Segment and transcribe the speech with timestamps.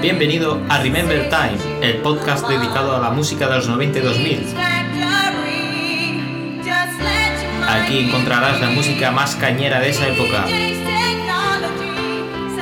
[0.00, 4.46] Bienvenido a Remember Time, el podcast dedicado a la música de los 90 y 2000.
[7.68, 10.44] Aquí encontrarás la música más cañera de esa época.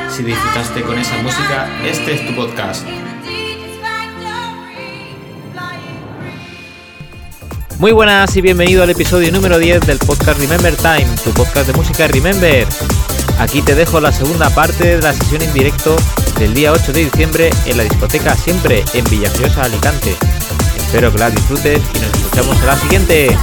[0.09, 2.87] Si disfrutaste con esa música, este es tu podcast.
[7.79, 11.75] Muy buenas y bienvenido al episodio número 10 del podcast Remember Time, tu podcast de
[11.75, 12.67] música Remember.
[13.39, 15.97] Aquí te dejo la segunda parte de la sesión en directo
[16.39, 20.17] del día 8 de diciembre en la discoteca Siempre en Villajoyosa, Alicante.
[20.77, 23.37] Espero que la disfrutes y nos escuchamos en la siguiente.